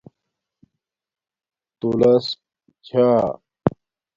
تولس 1.79 2.25
چھݳ 2.85 3.05